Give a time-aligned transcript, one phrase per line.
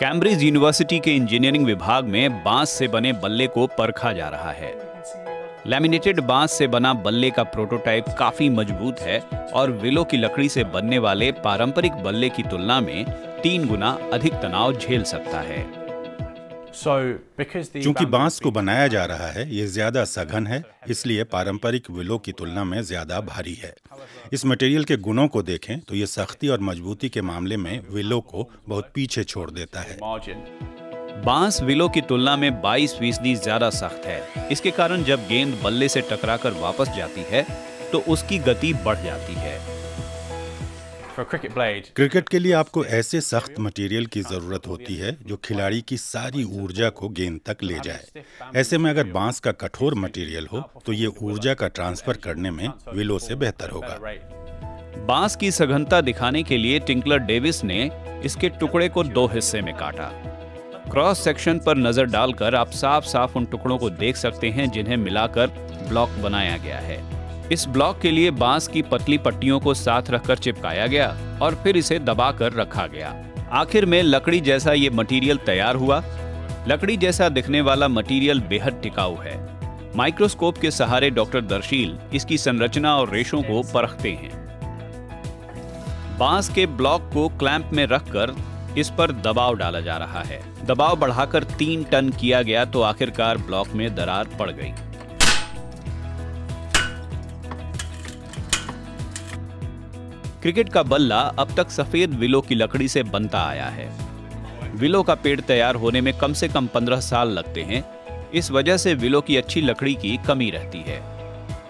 [0.00, 4.72] Cambridge university के engineering विभाग में बाँस से बने बल्ले को परखा जा रहा है।
[5.66, 9.18] लैमिनेटेड बाँस से बना बल्ले का प्रोटोटाइप काफ़ी मज़बूत है
[9.54, 13.04] और विलो की लकड़ी से बनने वाले पारंपरिक बल्ले की तुलना में
[13.42, 15.85] तीन गुना अधिक तनाव झेल सकता है।
[16.76, 22.32] चूँकि बाँस को बनाया जा रहा है ये ज़्यादा सघन है इसलिए पारंपरिक विलो की
[22.32, 23.74] तुलना में ज़्यादा भारी है।
[24.32, 28.20] इस मटेरियल के गुणों को देखें तो ये सख्ती और मजबूती के मामले में विलो
[28.22, 29.98] को बहुत पीछे छोड़ देता है।
[31.24, 35.88] बाँस विलो की तुलना में 22 फ़ीसदी ज़्यादा सख्त है। इसके कारण जब गेंद बल्ले
[35.88, 37.46] से टकराकर वापस जाती है
[37.92, 39.58] तो उसकी गति बढ़ जाती है।
[41.18, 46.44] क्रिकेट के लिए आपको ऐसे सख्त मटेरियल की ज़रूरत होती है जो खिलाड़ी की सारी
[46.62, 48.22] ऊर्जा को गेंद तक ले जाए।
[48.56, 52.68] ऐसे में अगर बाँस का कठोर मटेरियल हो तो ये ऊर्जा का ट्रांसफ़र करने में
[52.94, 53.98] विलो से बेहतर होगा।
[55.06, 57.90] बाँस की सघनता दिखाने के लिए टिंकलर डेविस ने
[58.24, 60.10] इसके टुकड़े को दो हिस्से में काटा।
[60.90, 64.96] क्रॉस सेक्शन पर नज़र डालकर आप साफ़ साफ़ उन टुकड़ों को देख सकते हैं जिन्हें
[64.96, 65.46] मिलाकर
[65.88, 67.15] ब्लॉक बनाया गया है।
[67.52, 71.76] इस ब्लॉक के लिए बाँस की पतली पट्टियों को साथ रखकर चिपकाया गया और फिर
[71.76, 73.14] इसे दबाकर रखा गया।
[73.52, 76.02] आखिर में लकड़ी जैसा ये मटेरियल तैयार हुआ।
[76.68, 79.34] लकड़ी जैसा दिखने वाला मटेरियल बेहद टिकाऊ है।
[79.96, 84.30] माइक्रोस्कोप के सहारे डॉक्टर दर्शील इसकी संरचना और रेशों को परखते हैं।
[86.18, 88.34] बाँस के ब्लॉक को क्लैंप में रखकर
[88.78, 93.38] इस पर दबाव डाला जा रहा है। दबाव बढ़ाकर तीन टन किया गया तो आखिरकार
[93.38, 94.72] ब्लॉक में दरार पड़ गई।
[100.46, 103.90] क्रिकेट का बल्ला अब तक सफ़ेद विलो की लकड़ी से बनता आया है।
[104.74, 107.84] विलो का पेड़ तैयार होने में कम से कम पंद्रह साल लगते हैं।
[108.34, 111.02] इस वजह से विलो की अच्छी लकड़ी की कमी रहती है।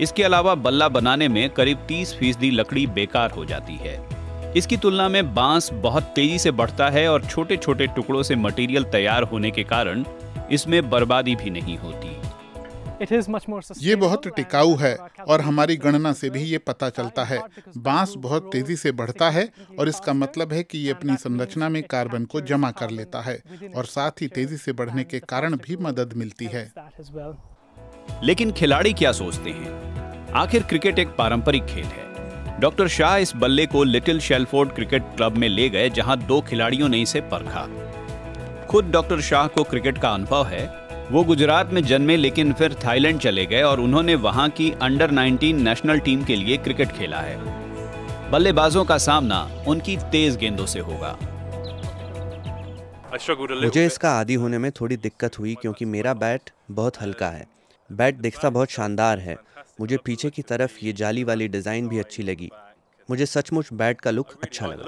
[0.00, 4.08] इसके अलावा बल्ला बनाने में करीब 30 फ़ीसदी लकड़ी बेकार हो जाती है।
[4.56, 8.84] इसकी तुलना में बाँस बहुत तेज़ी से बढ़ता है और छोटे छोटे टुकड़ों से मटेरियल
[8.84, 10.04] तैयार होने के कारण
[10.52, 12.19] इसमें बर्बादी भी नहीं होती।
[13.78, 14.96] ये बहुत टिकाऊ है
[15.28, 17.40] और हमारी गणना से भी ये पता चलता है।
[17.76, 21.82] बाँस बहुत तेज़ी से बढ़ता है और इसका मतलब है कि ये अपनी संरचना में
[21.82, 23.42] कार्बन को जमा कर लेता है
[23.76, 26.72] और साथ ही तेज़ी से बढ़ने के कारण भी मदद मिलती है।
[28.24, 29.72] लेकिन खिलाड़ी क्या सोचते हैं?
[30.32, 35.36] आखिर क्रिकेट एक पारंपरिक खेल है। डॉक्टर शाह इस बल्ले को लिटिल शेलफोर्ड क्रिकेट क्लब
[35.36, 37.68] में ले गए जहाँ दो खिलाड़ियों ने इसे परखा।
[38.66, 43.18] खुद डॉक्टर शाह को क्रिकेट का अनुभव है वो गुजरात में जन्मे लेकिन फिर थाईलैंड
[43.20, 48.30] चले गए और उन्होंने वहाँ की अंडर 19 नेशनल टीम के लिए क्रिकेट खेला है।
[48.30, 51.16] बल्लेबाजों का सामना उनकी तेज गेंदों से होगा।
[53.62, 57.46] मुझे इसका आदि होने में थोड़ी दिक्कत हुई क्योंकि मेरा बैट बहुत हल्का है।
[57.90, 59.36] बैट दिखता बहुत शानदार है।
[59.80, 62.50] मुझे पीछे की तरफ़ ये जाली वाली डिज़ाइन भी अच्छी लगी।
[63.10, 64.84] मुझे सचमुच बैट का लुक अच्छा लगा।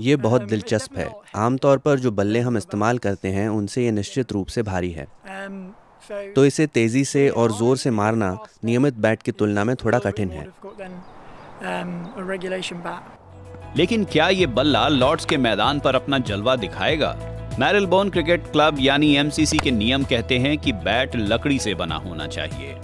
[0.00, 3.90] ये बहुत um, दिलचस्प है। आमतौर पर जो बल्ले हम इस्तेमाल करते हैं उनसे ये
[3.90, 8.94] निश्चित रूप से भारी है। Um, तो इसे तेज़ी से और ज़ोर से मारना नियमित
[8.94, 11.94] बैट की तुलना में थोड़ा कठिन है। um,
[13.76, 17.33] लेकिन क्या ये बल्ला लॉर्ड्स के मैदान पर अपना जलवा दिखाएगा?
[17.58, 22.26] मैरलबोर्न क्रिकेट क्लब यानी एमसीसी के नियम कहते हैं कि बैट लकड़ी से बना होना
[22.26, 22.74] चाहिए।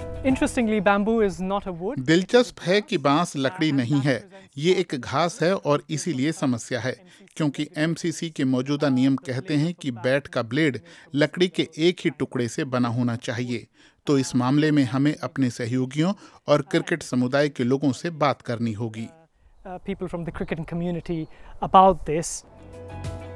[2.01, 7.05] दिलचस्प है कि बाँस लकड़ी नहीं है। ये एक घास है और इसीलिए समस्या है
[7.37, 10.81] क्योंकि एमसीसी के मौजूदा नियम कहते हैं कि बैट का ब्लेड
[11.15, 13.67] लकड़ी के एक ही टुकड़े से बना होना चाहिए।
[14.07, 16.13] तो इस मामले में हमें अपने सहयोगियों
[16.49, 19.09] और क्रिकेट समुदाय के लोगों से बात करनी होगी।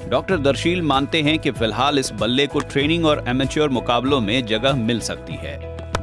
[0.09, 4.75] डॉक्टर दर्शील मानते हैं कि फ़िलहाल इस बल्ले को ट्रेनिंग और एमेच्योर मुकाबलों में जगह
[4.75, 5.57] मिल सकती है।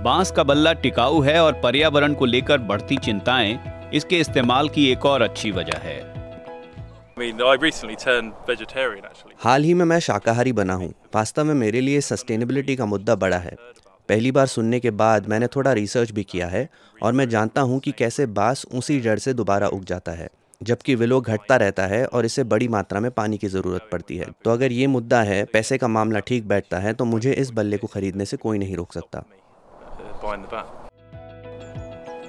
[0.03, 3.59] बाँस का बल्ला टिकाऊ है और पर्यावरण को लेकर बढ़ती चिंताएँ
[3.93, 5.99] इसके इस्तेमाल की एक और अच्छी वजह है।
[9.39, 13.37] हाल ही में मैं शाकाहारी बना हूँ। वास्तव में मेरे लिए सस्टेनेबिलिटी का मुद्दा बड़ा
[13.37, 13.55] है।
[14.09, 16.69] पहली बार सुनने के बाद मैंने थोड़ा रिसर्च भी किया है
[17.03, 20.29] और मैं जानता हूँ कि कैसे बाँस उसी जड़ से दोबारा उग जाता है।
[20.63, 24.25] जबकि विलो घटता रहता है और इसे बड़ी मात्रा में पानी की ज़रूरत पड़ती है।
[24.45, 27.77] तो अगर ये मुद्दा है, पैसे का मामला ठीक बैठता है तो मुझे इस बल्ले
[27.77, 29.19] को खरीदने से कोई नहीं रोक सकता।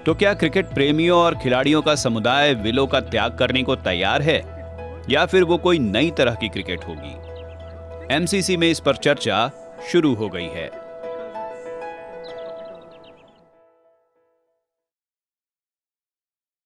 [0.07, 4.39] तो क्या क्रिकेट प्रेमियों और खिलाड़ियों का समुदाय विलो का त्याग करने को तैयार है?
[5.11, 8.15] या फिर वो कोई नई तरह की क्रिकेट होगी?
[8.15, 9.51] एमसीसी में इस पर चर्चा
[9.93, 10.82] शुरू हो गई है।